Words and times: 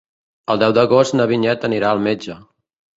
El 0.53 0.61
deu 0.63 0.73
d'agost 0.79 1.17
na 1.19 1.29
Vinyet 1.35 1.71
anirà 1.71 1.95
al 1.95 2.05
metge. 2.11 2.43